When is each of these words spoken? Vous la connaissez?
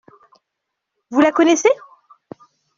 Vous 1.11 1.21
la 1.21 1.31
connaissez? 1.31 1.69